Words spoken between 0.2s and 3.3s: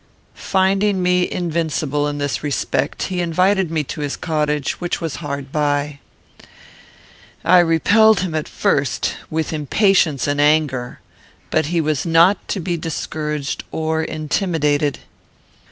"Finding me invincible in this respect, he